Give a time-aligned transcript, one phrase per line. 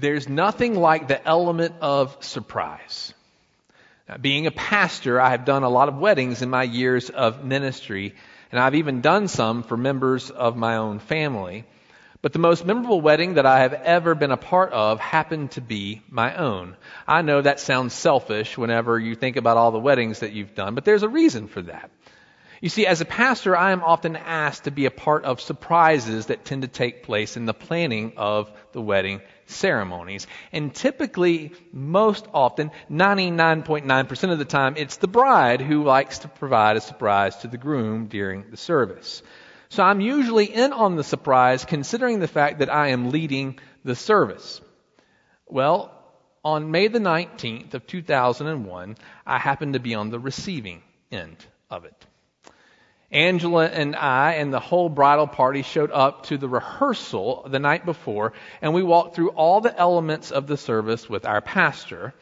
[0.00, 3.12] There's nothing like the element of surprise.
[4.08, 7.44] Now, being a pastor, I have done a lot of weddings in my years of
[7.44, 8.14] ministry,
[8.52, 11.64] and I've even done some for members of my own family.
[12.22, 15.60] But the most memorable wedding that I have ever been a part of happened to
[15.60, 16.76] be my own.
[17.06, 20.76] I know that sounds selfish whenever you think about all the weddings that you've done,
[20.76, 21.90] but there's a reason for that.
[22.60, 26.26] You see, as a pastor, I am often asked to be a part of surprises
[26.26, 30.26] that tend to take place in the planning of the wedding ceremonies.
[30.52, 36.76] And typically, most often, 99.9% of the time, it's the bride who likes to provide
[36.76, 39.22] a surprise to the groom during the service.
[39.70, 43.94] So I'm usually in on the surprise considering the fact that I am leading the
[43.94, 44.60] service.
[45.46, 45.92] Well,
[46.44, 48.96] on May the 19th of 2001,
[49.26, 51.36] I happened to be on the receiving end
[51.70, 52.06] of it.
[53.10, 57.86] Angela and I and the whole bridal party showed up to the rehearsal the night
[57.86, 62.12] before, and we walked through all the elements of the service with our pastor.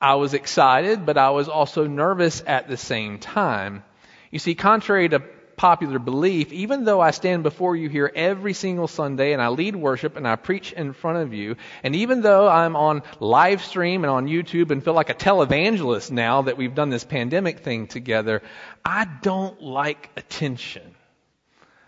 [0.00, 3.84] I was excited, but I was also nervous at the same time.
[4.30, 5.22] You see, contrary to
[5.62, 9.76] popular belief, even though I stand before you here every single Sunday and I lead
[9.76, 14.02] worship and I preach in front of you, and even though I'm on live stream
[14.02, 17.86] and on YouTube and feel like a televangelist now that we've done this pandemic thing
[17.86, 18.42] together,
[18.84, 20.96] I don't like attention.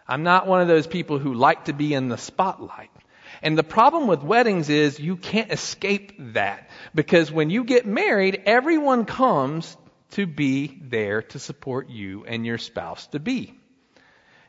[0.06, 2.91] I'm not one of those people who like to be in the spotlight.
[3.42, 8.41] And the problem with weddings is you can't escape that because when you get married,
[8.47, 9.77] everyone comes
[10.12, 13.58] to be there to support you and your spouse to be.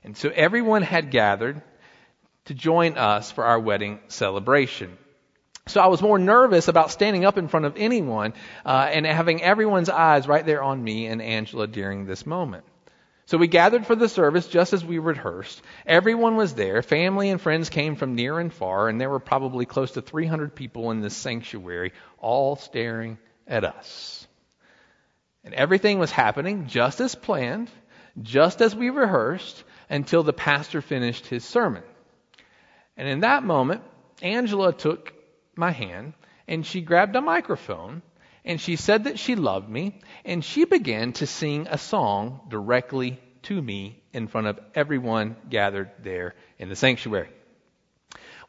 [0.06, 1.62] And so everyone had gathered
[2.46, 4.96] to join us for our wedding celebration.
[5.68, 9.42] So I was more nervous about standing up in front of anyone uh, and having
[9.42, 12.66] everyone's eyes right there on me and Angela during this moment.
[13.26, 15.60] So we gathered for the service just as we rehearsed.
[15.88, 16.84] Everyone was there.
[16.84, 20.54] Family and friends came from near and far, and there were probably close to 300
[20.54, 24.28] people in this sanctuary, all staring at us.
[25.44, 27.72] And everything was happening just as planned,
[28.22, 31.84] just as we rehearsed, until the pastor finished his sermon.
[32.98, 33.82] And in that moment,
[34.22, 35.14] Angela took
[35.56, 36.14] my hand
[36.48, 38.02] and she grabbed a microphone
[38.44, 43.20] and she said that she loved me and she began to sing a song directly
[43.44, 47.30] to me in front of everyone gathered there in the sanctuary.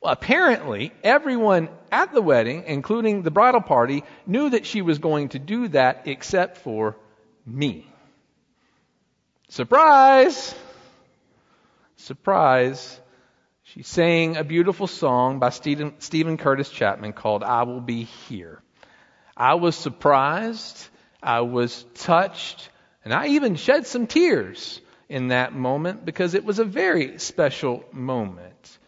[0.01, 5.31] Well, apparently, everyone at the wedding, including the bridal party, knew that she was going
[5.31, 6.97] to do that except for
[7.47, 7.87] me.
[9.49, 10.55] Surprise!
[11.97, 13.01] Surprise,
[13.63, 18.63] she sang a beautiful song by Stephen, Steven Curtis Chapman called I Will Be Here.
[19.37, 20.89] I was surprised,
[21.23, 22.71] I was touched,
[23.05, 27.85] and I even shed some tears in that moment because it was a very special
[27.93, 28.79] moment.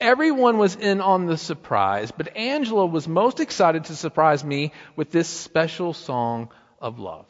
[0.00, 5.10] Everyone was in on the surprise, but Angela was most excited to surprise me with
[5.10, 6.48] this special song
[6.80, 7.26] of love.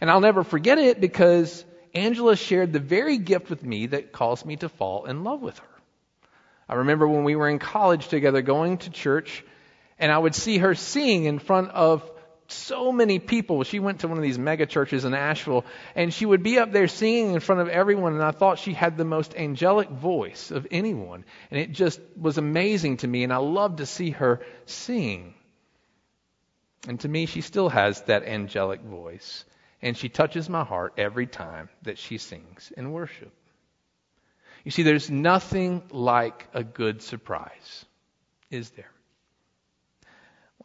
[0.00, 1.64] And I'll never forget it because
[1.94, 5.58] Angela shared the very gift with me that caused me to fall in love with
[5.58, 5.66] her.
[6.68, 9.44] I remember when we were in college together going to church,
[9.98, 12.08] and I would see her sing in front of
[12.46, 13.62] so many people.
[13.64, 15.64] She went to one of these mega churches in Asheville,
[15.94, 18.72] and she would be up there singing in front of everyone, and I thought she
[18.72, 21.24] had the most angelic voice of anyone.
[21.50, 25.34] And it just was amazing to me, and I loved to see her sing.
[26.86, 29.44] And to me, she still has that angelic voice
[29.82, 33.32] and she touches my heart every time that she sings in worship.
[34.64, 37.84] You see, there's nothing like a good surprise,
[38.50, 38.90] is there?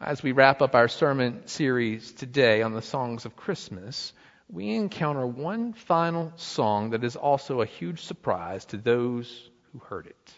[0.01, 4.11] As we wrap up our sermon series today on the songs of Christmas,
[4.49, 10.07] we encounter one final song that is also a huge surprise to those who heard
[10.07, 10.33] it.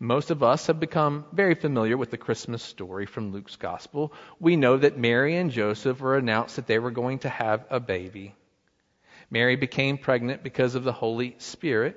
[0.00, 4.12] Most of us have become very familiar with the Christmas story from Luke's Gospel.
[4.40, 7.80] We know that Mary and Joseph were announced that they were going to have a
[7.80, 8.34] baby.
[9.30, 11.96] Mary became pregnant because of the Holy Spirit.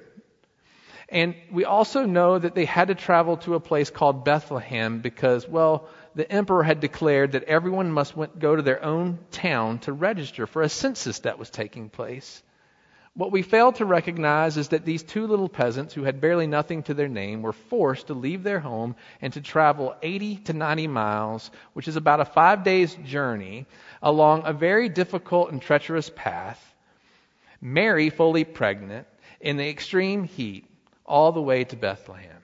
[1.10, 5.48] And we also know that they had to travel to a place called Bethlehem because,
[5.48, 10.48] well, the emperor had declared that everyone must go to their own town to register
[10.48, 12.44] for a census that was taking place.
[13.18, 16.84] What we fail to recognize is that these two little peasants who had barely nothing
[16.84, 20.86] to their name were forced to leave their home and to travel 80 to 90
[20.86, 23.66] miles, which is about a five days journey,
[24.04, 26.64] along a very difficult and treacherous path.
[27.60, 29.08] Mary, fully pregnant,
[29.42, 30.70] in the extreme heat,
[31.04, 32.44] all the way to Bethlehem.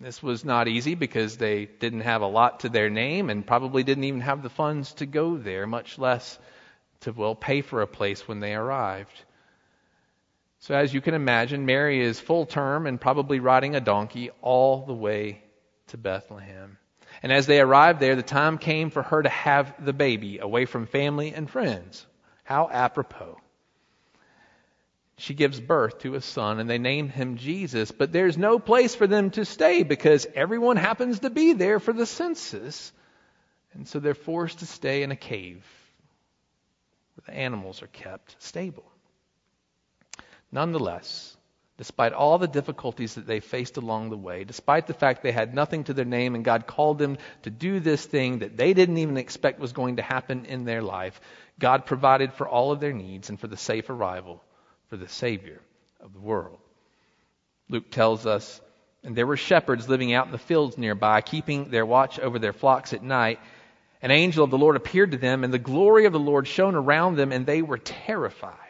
[0.00, 3.82] This was not easy because they didn't have a lot to their name and probably
[3.82, 6.38] didn't even have the funds to go there, much less
[7.00, 9.12] to, well, pay for a place when they arrived.
[10.60, 14.84] So, as you can imagine, Mary is full term and probably riding a donkey all
[14.84, 15.42] the way
[15.88, 16.76] to Bethlehem.
[17.22, 20.66] And as they arrived there, the time came for her to have the baby away
[20.66, 22.06] from family and friends.
[22.44, 23.38] How apropos.
[25.16, 28.94] She gives birth to a son, and they name him Jesus, but there's no place
[28.94, 32.92] for them to stay because everyone happens to be there for the census.
[33.72, 35.64] And so they're forced to stay in a cave
[37.14, 38.90] where the animals are kept stable.
[40.52, 41.36] Nonetheless,
[41.78, 45.54] despite all the difficulties that they faced along the way, despite the fact they had
[45.54, 48.98] nothing to their name and God called them to do this thing that they didn't
[48.98, 51.20] even expect was going to happen in their life,
[51.58, 54.42] God provided for all of their needs and for the safe arrival
[54.88, 55.60] for the Savior
[56.00, 56.58] of the world.
[57.68, 58.60] Luke tells us,
[59.04, 62.52] and there were shepherds living out in the fields nearby, keeping their watch over their
[62.52, 63.38] flocks at night.
[64.02, 66.74] An angel of the Lord appeared to them, and the glory of the Lord shone
[66.74, 68.69] around them, and they were terrified.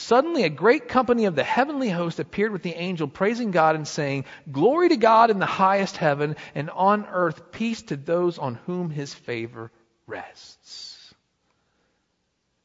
[0.00, 3.86] Suddenly, a great company of the heavenly host appeared with the angel, praising God and
[3.86, 8.54] saying, Glory to God in the highest heaven, and on earth peace to those on
[8.66, 9.70] whom his favor
[10.06, 11.14] rests.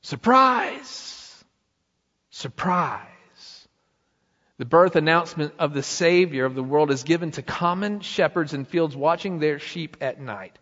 [0.01, 1.43] Surprise!
[2.29, 3.67] Surprise!
[4.57, 8.63] The birth announcement of the Savior of the world is given to common shepherds in
[8.63, 10.57] fields watching their sheep at night.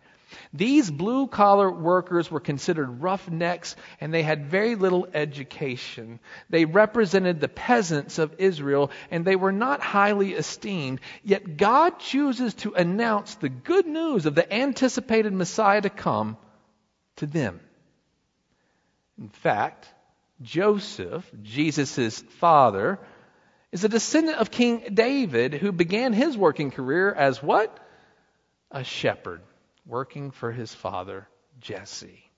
[0.52, 6.20] These blue collar workers were considered roughnecks and they had very little education.
[6.50, 11.00] They represented the peasants of Israel and they were not highly esteemed.
[11.22, 16.36] Yet God chooses to announce the good news of the anticipated Messiah to come
[17.16, 17.60] to them.
[19.18, 19.88] In fact,
[20.42, 22.98] Joseph, Jesus' father,
[23.72, 27.78] is a descendant of King David who began his working career as what?
[28.70, 29.42] A shepherd
[29.86, 31.28] working for his father,
[31.60, 32.30] Jesse.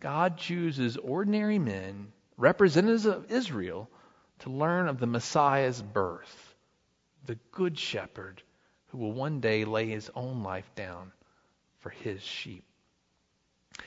[0.00, 3.88] God chooses ordinary men, representatives of Israel,
[4.40, 6.54] to learn of the Messiah's birth,
[7.26, 8.42] the good shepherd
[8.88, 11.12] who will one day lay his own life down
[11.80, 12.64] for his sheep.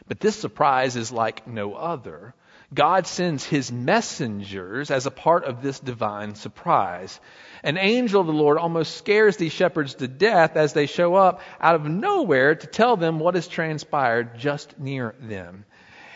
[0.07, 2.33] But this surprise is like no other.
[2.73, 7.19] God sends his messengers as a part of this divine surprise.
[7.63, 11.41] An angel of the Lord almost scares these shepherds to death as they show up
[11.59, 15.65] out of nowhere to tell them what has transpired just near them.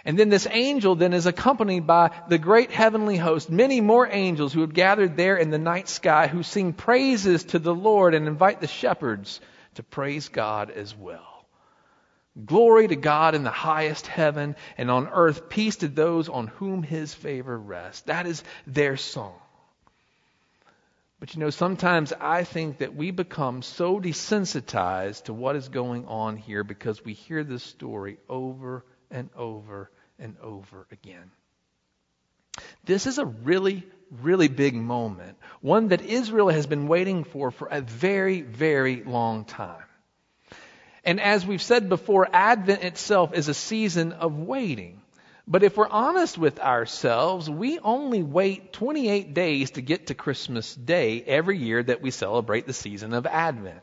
[0.04, 4.54] And then this angel then is accompanied by the great heavenly host, many more angels
[4.54, 8.26] who have gathered there in the night sky who sing praises to the Lord and
[8.26, 9.42] invite the shepherds
[9.76, 11.37] to praise God as well.
[12.46, 16.84] Glory to God in the highest heaven, and on earth peace to those on whom
[16.84, 18.02] his favor rests.
[18.04, 19.34] That is their song.
[21.20, 26.06] But you know, sometimes I think that we become so desensitized to what is going
[26.06, 31.32] on here because we hear this story over and over and over again.
[32.84, 33.84] This is a really,
[34.22, 39.46] really big moment, one that Israel has been waiting for for a very, very long
[39.46, 39.87] time.
[41.08, 45.02] And as we've said before, Advent itself is a season of waiting.
[45.48, 50.76] But if we're honest with ourselves, we only wait 28 days to get to Christmas
[50.76, 53.80] Day every year that we celebrate the season of Advent.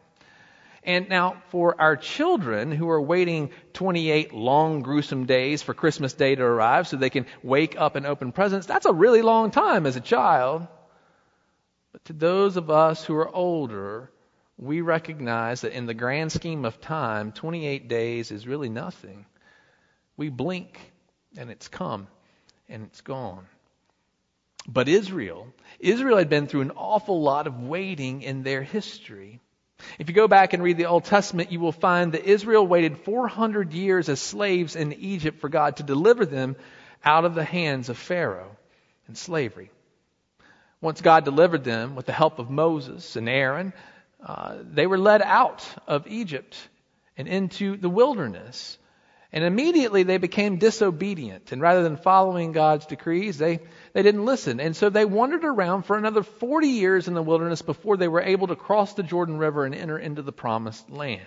[0.82, 6.34] And now, for our children who are waiting 28 long, gruesome days for Christmas Day
[6.34, 9.86] to arrive so they can wake up and open presents, that's a really long time
[9.86, 10.66] as a child.
[11.92, 14.10] But to those of us who are older,
[14.56, 19.26] we recognize that in the grand scheme of time, 28 days is really nothing.
[20.16, 20.78] We blink
[21.36, 22.06] and it's come
[22.68, 23.46] and it's gone.
[24.66, 29.40] But Israel, Israel had been through an awful lot of waiting in their history.
[29.98, 32.98] If you go back and read the Old Testament, you will find that Israel waited
[32.98, 36.56] 400 years as slaves in Egypt for God to deliver them
[37.04, 38.56] out of the hands of Pharaoh
[39.06, 39.70] and slavery.
[40.80, 43.74] Once God delivered them with the help of Moses and Aaron,
[44.24, 46.56] uh, they were led out of Egypt
[47.16, 48.78] and into the wilderness.
[49.32, 51.50] And immediately they became disobedient.
[51.50, 53.58] And rather than following God's decrees, they,
[53.92, 54.60] they didn't listen.
[54.60, 58.22] And so they wandered around for another 40 years in the wilderness before they were
[58.22, 61.20] able to cross the Jordan River and enter into the promised land.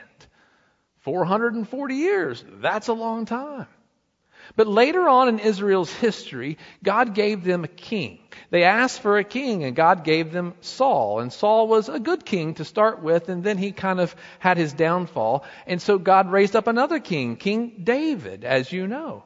[1.02, 2.44] 440 years.
[2.48, 3.68] That's a long time.
[4.56, 8.20] But later on in Israel's history, God gave them a king.
[8.50, 11.20] They asked for a king, and God gave them Saul.
[11.20, 14.58] And Saul was a good king to start with, and then he kind of had
[14.58, 15.46] his downfall.
[15.66, 19.24] And so God raised up another king, King David, as you know.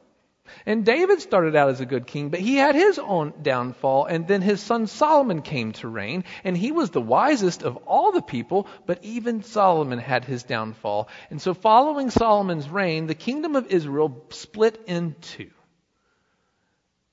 [0.66, 4.26] And David started out as a good king, but he had his own downfall, and
[4.26, 8.22] then his son Solomon came to reign, and he was the wisest of all the
[8.22, 11.08] people, but even Solomon had his downfall.
[11.30, 15.50] And so following Solomon's reign, the kingdom of Israel split in two.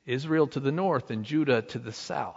[0.05, 2.36] Israel to the north and Judah to the south.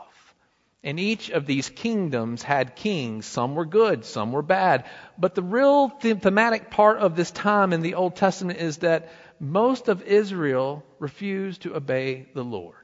[0.85, 3.25] And each of these kingdoms had kings.
[3.25, 4.85] Some were good, some were bad.
[5.17, 9.09] But the real thematic part of this time in the Old Testament is that
[9.43, 12.77] most of Israel refused to obey the Lord.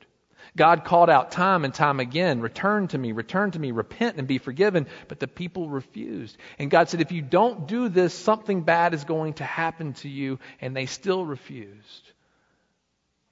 [0.57, 4.27] God called out time and time again, return to me, return to me, repent and
[4.27, 4.88] be forgiven.
[5.07, 6.37] But the people refused.
[6.59, 10.09] And God said, if you don't do this, something bad is going to happen to
[10.09, 10.41] you.
[10.61, 12.12] And they still refused.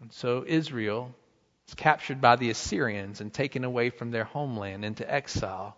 [0.00, 1.12] And so Israel
[1.66, 5.76] is captured by the Assyrians and taken away from their homeland into exile.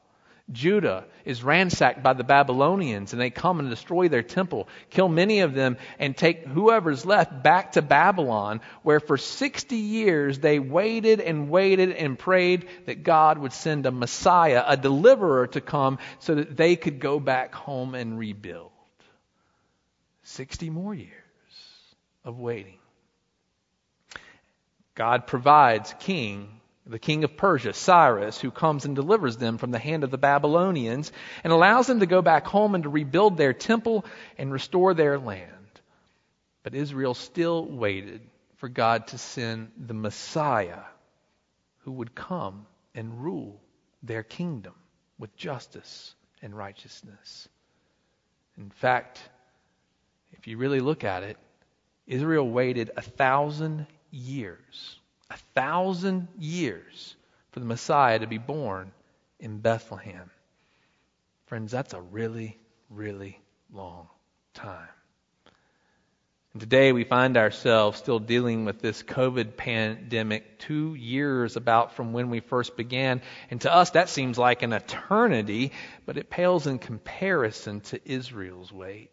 [0.50, 5.40] Judah is ransacked by the Babylonians and they come and destroy their temple, kill many
[5.40, 11.20] of them, and take whoever's left back to Babylon, where for 60 years they waited
[11.20, 16.34] and waited and prayed that God would send a Messiah, a deliverer to come so
[16.36, 18.72] that they could go back home and rebuild.
[20.22, 21.12] 60 more years
[22.24, 22.78] of waiting.
[24.94, 26.57] God provides king
[26.88, 30.18] the king of Persia, Cyrus, who comes and delivers them from the hand of the
[30.18, 31.12] Babylonians
[31.44, 34.06] and allows them to go back home and to rebuild their temple
[34.38, 35.52] and restore their land.
[36.62, 38.22] But Israel still waited
[38.56, 40.80] for God to send the Messiah
[41.80, 43.60] who would come and rule
[44.02, 44.74] their kingdom
[45.18, 47.48] with justice and righteousness.
[48.56, 49.20] In fact,
[50.32, 51.36] if you really look at it,
[52.06, 54.98] Israel waited a thousand years
[55.30, 57.14] a thousand years
[57.52, 58.92] for the Messiah to be born
[59.38, 60.30] in Bethlehem.
[61.46, 62.58] Friends, that's a really,
[62.90, 63.40] really
[63.72, 64.08] long
[64.54, 64.88] time.
[66.52, 72.12] And today we find ourselves still dealing with this COVID pandemic two years about from
[72.12, 73.20] when we first began.
[73.50, 75.72] And to us, that seems like an eternity,
[76.06, 79.10] but it pales in comparison to Israel's wait.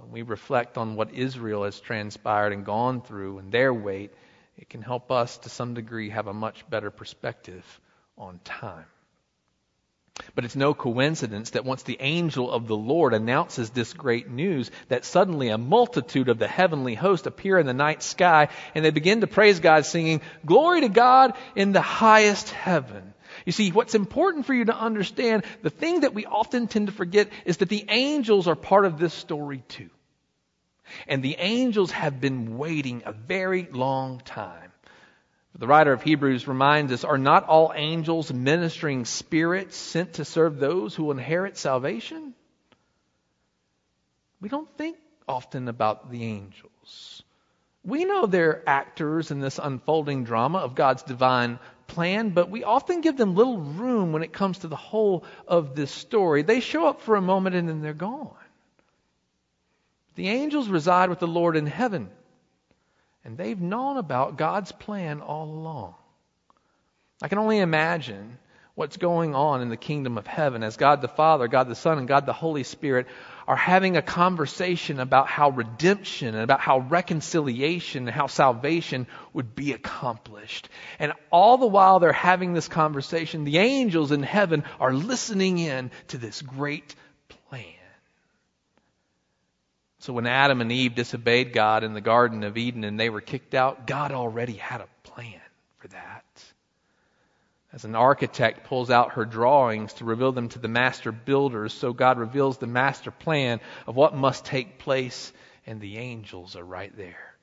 [0.00, 4.12] When we reflect on what Israel has transpired and gone through and their wait,
[4.56, 7.64] it can help us to some degree have a much better perspective
[8.16, 8.86] on time.
[10.34, 14.70] But it's no coincidence that once the angel of the Lord announces this great news,
[14.88, 18.90] that suddenly a multitude of the heavenly host appear in the night sky and they
[18.90, 23.14] begin to praise God, singing, Glory to God in the highest heaven.
[23.44, 26.92] You see, what's important for you to understand, the thing that we often tend to
[26.92, 29.90] forget is that the angels are part of this story too.
[31.06, 34.72] And the angels have been waiting a very long time.
[35.58, 40.58] The writer of Hebrews reminds us, are not all angels ministering spirits sent to serve
[40.58, 42.34] those who inherit salvation?
[44.40, 44.96] We don't think
[45.28, 47.22] often about the angels.
[47.84, 51.58] We know they're actors in this unfolding drama of God's divine
[51.90, 55.74] plan, but we often give them little room when it comes to the whole of
[55.74, 56.42] this story.
[56.42, 58.34] They show up for a moment and then they're gone.
[60.14, 62.10] The angels reside with the Lord in heaven,
[63.24, 65.94] and they've known about God's plan all along.
[67.22, 68.38] I can only imagine
[68.74, 71.98] what's going on in the kingdom of heaven as God the Father, God the Son,
[71.98, 73.06] and God the Holy Spirit
[73.50, 79.56] are having a conversation about how redemption and about how reconciliation and how salvation would
[79.56, 80.68] be accomplished.
[81.00, 85.90] And all the while they're having this conversation, the angels in heaven are listening in
[86.08, 86.94] to this great
[87.50, 87.64] plan.
[89.98, 93.20] So when Adam and Eve disobeyed God in the Garden of Eden and they were
[93.20, 95.40] kicked out, God already had a plan
[95.78, 96.19] for that.
[97.72, 101.92] As an architect pulls out her drawings to reveal them to the master builders, so
[101.92, 105.32] God reveals the master plan of what must take place,
[105.66, 107.36] and the angels are right there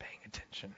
[0.00, 0.74] paying attention.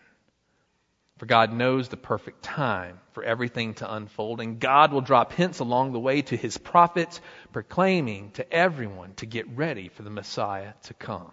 [1.17, 5.59] For God knows the perfect time for everything to unfold, and God will drop hints
[5.59, 7.21] along the way to his prophets,
[7.53, 11.33] proclaiming to everyone to get ready for the Messiah to come.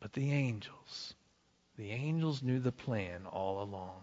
[0.00, 1.14] But the angels,
[1.76, 4.00] the angels knew the plan all along.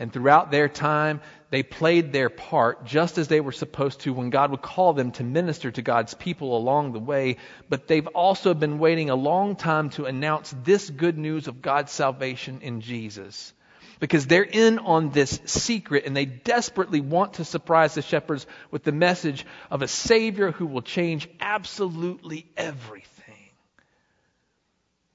[0.00, 4.30] And throughout their time, they played their part just as they were supposed to when
[4.30, 7.38] God would call them to minister to God's people along the way.
[7.68, 11.90] But they've also been waiting a long time to announce this good news of God's
[11.90, 13.52] salvation in Jesus.
[13.98, 18.84] Because they're in on this secret and they desperately want to surprise the shepherds with
[18.84, 23.34] the message of a Savior who will change absolutely everything.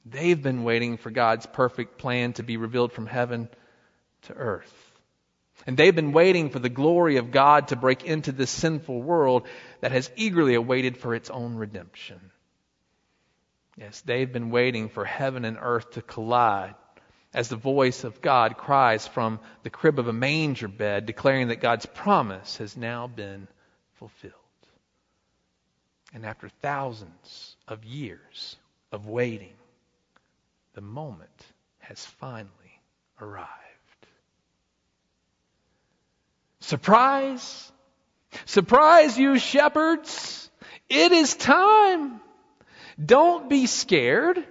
[0.06, 3.48] They've been waiting for God's perfect plan to be revealed from heaven
[4.24, 4.92] to earth.
[5.66, 9.48] And they've been waiting for the glory of God to break into this sinful world
[9.82, 12.20] that has eagerly awaited for its own redemption.
[13.78, 16.76] Yes, they've been waiting for heaven and earth to collide
[17.34, 21.62] as the voice of God cries from the crib of a manger bed, declaring that
[21.62, 23.48] God's promise has now been
[23.94, 24.34] fulfilled.
[26.14, 28.56] And after thousands of years
[28.92, 29.56] of waiting,
[30.76, 31.46] the moment
[31.80, 32.50] has finally
[33.20, 33.63] arrived.
[36.64, 37.72] Surprise!
[38.46, 40.50] Surprise, you shepherds!
[40.90, 42.22] It is time!
[43.04, 44.42] Don't be scared.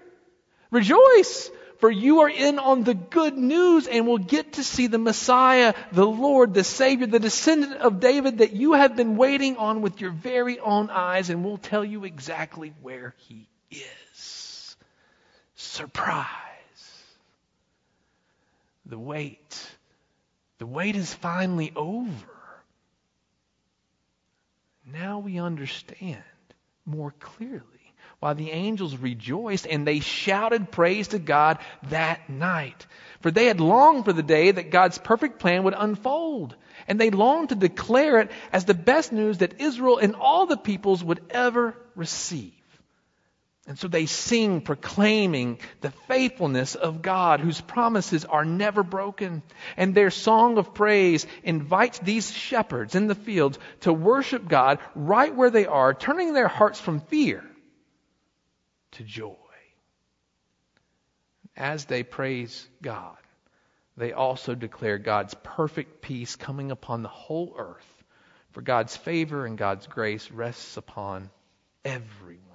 [0.70, 4.98] Rejoice, for you are in on the good news and will get to see the
[4.98, 9.80] Messiah, the Lord, the Savior, the descendant of David that you have been waiting on
[9.80, 14.76] with your very own eyes, and we'll tell you exactly where he is.
[15.54, 16.26] Surprise.
[18.84, 19.76] The wait.
[20.62, 22.28] The wait is finally over.
[24.86, 26.22] Now we understand
[26.86, 27.64] more clearly
[28.20, 32.86] why the angels rejoiced and they shouted praise to God that night.
[33.22, 36.54] For they had longed for the day that God's perfect plan would unfold.
[36.86, 40.56] And they longed to declare it as the best news that Israel and all the
[40.56, 42.52] peoples would ever receive.
[43.72, 49.42] And so they sing proclaiming the faithfulness of God whose promises are never broken.
[49.78, 55.34] And their song of praise invites these shepherds in the fields to worship God right
[55.34, 57.42] where they are, turning their hearts from fear
[58.90, 59.36] to joy.
[61.56, 63.16] As they praise God,
[63.96, 68.04] they also declare God's perfect peace coming upon the whole earth,
[68.50, 71.30] for God's favor and God's grace rests upon
[71.86, 72.51] everyone.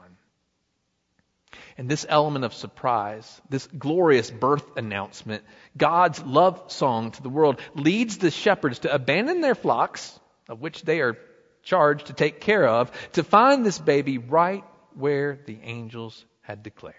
[1.78, 5.44] And this element of surprise, this glorious birth announcement,
[5.78, 10.20] God's love song to the world, leads the shepherds to abandon their flocks,
[10.50, 11.18] of which they are
[11.62, 14.64] charged to take care of, to find this baby right
[14.96, 16.96] where the angels had declared.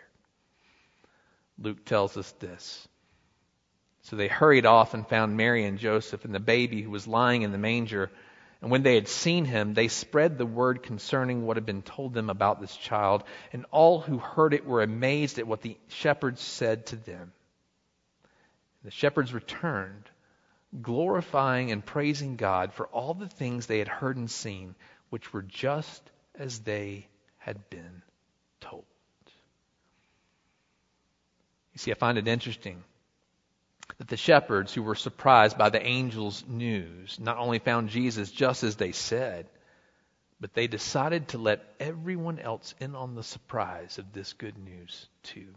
[1.59, 2.87] Luke tells us this.
[4.03, 7.43] So they hurried off and found Mary and Joseph and the baby who was lying
[7.43, 8.11] in the manger.
[8.61, 12.13] And when they had seen him, they spread the word concerning what had been told
[12.13, 13.23] them about this child.
[13.53, 17.33] And all who heard it were amazed at what the shepherds said to them.
[18.83, 20.11] The shepherds returned,
[20.83, 24.75] glorifying and praising God for all the things they had heard and seen,
[25.11, 26.03] which were just
[26.35, 27.07] as they
[27.39, 28.03] had been
[28.61, 28.85] told.
[31.75, 32.83] You see, I find it interesting
[33.97, 38.63] that the shepherds who were surprised by the angel's news not only found Jesus just
[38.63, 39.47] as they said,
[40.41, 45.09] but they decided to let everyone else in on the surprise of this good news
[45.23, 45.55] too.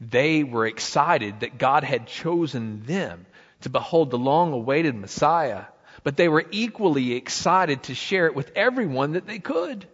[0.00, 3.26] They were excited that God had chosen them
[3.62, 5.64] to behold the long awaited Messiah,
[6.04, 9.86] but they were equally excited to share it with everyone that they could.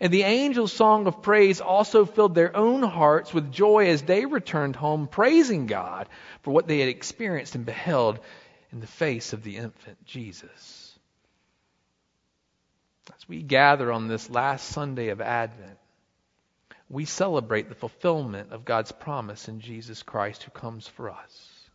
[0.00, 4.26] And the angels' song of praise also filled their own hearts with joy as they
[4.26, 6.08] returned home, praising God
[6.42, 8.20] for what they had experienced and beheld
[8.72, 10.98] in the face of the infant Jesus.
[13.14, 15.78] As we gather on this last Sunday of Advent,
[16.88, 21.70] we celebrate the fulfillment of God's promise in Jesus Christ who comes for us.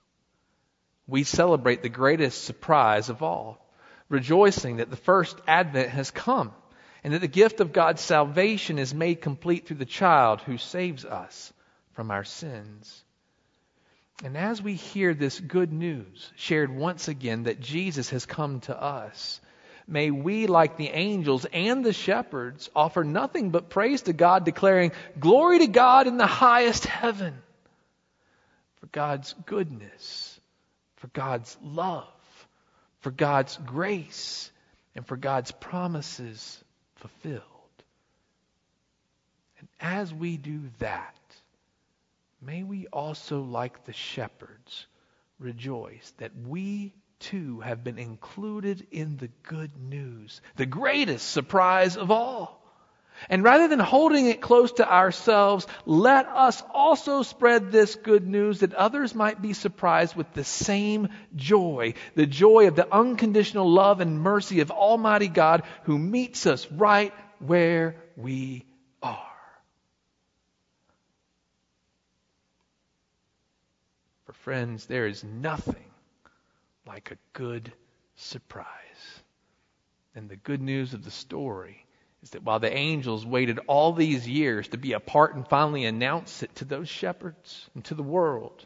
[1.08, 3.66] We celebrate the greatest surprise of all,
[4.10, 6.54] rejoicing that the first Advent has come
[7.06, 11.06] and that the gift of God's salvation is made complete through the child who saves
[11.06, 11.54] us
[11.92, 13.04] from our sins.
[14.24, 18.76] And as we hear this good news shared once again that Jesus has come to
[18.76, 19.40] us,
[19.88, 24.92] may we, like the angels and the shepherds, offer nothing but praise to God, declaring,
[25.20, 27.36] Glory to God in the highest heaven
[28.80, 30.40] for God's goodness,
[30.96, 32.08] for God's love,
[33.02, 34.52] for God's grace,
[34.96, 36.64] and for God's promises
[37.08, 37.44] fulfilled.
[39.60, 41.20] And as we do that,
[42.42, 44.88] may we also, like the shepherds,
[45.40, 52.12] rejoice that we too have been included in the good news, the greatest surprise of
[52.12, 52.62] all.
[53.30, 58.60] And rather than holding it close to ourselves, let us also spread this good news
[58.60, 64.02] that others might be surprised with the same joy, the joy of the unconditional love
[64.02, 68.66] and mercy of Almighty God who meets us right where we
[69.02, 69.22] are.
[74.26, 75.92] For friends, there is nothing
[76.86, 77.72] like a good
[78.16, 78.66] surprise.
[80.14, 81.85] And the good news of the story
[82.26, 85.86] is that while the angels waited all these years to be a part and finally
[85.86, 88.66] announce it to those shepherds and to the world,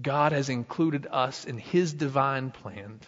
[0.00, 3.00] God has included us in His divine plan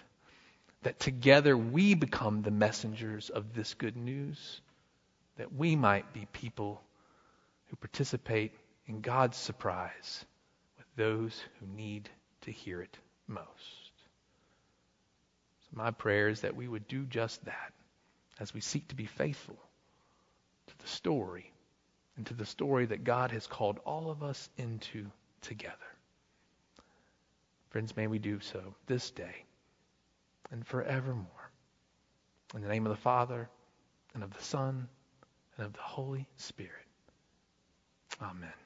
[0.84, 4.62] that together we become the messengers of this good news,
[5.36, 6.80] that we might be people
[7.66, 8.52] who participate
[8.86, 10.24] in God's surprise
[10.78, 12.08] with those who need
[12.40, 12.96] to hear it
[13.28, 13.92] most.
[15.60, 17.74] So my prayer is that we would do just that
[18.42, 19.57] as we seek to be faithful
[20.66, 21.52] to the story
[22.16, 25.07] and to the story that God has called all of us into
[25.42, 25.76] together.
[27.70, 29.44] Friends, may we do so this day
[30.50, 31.50] and forevermore.
[32.55, 33.48] In the name of the Father,
[34.12, 34.88] and of the Son,
[35.57, 36.87] and of the Holy Spirit.
[38.20, 38.62] Amen.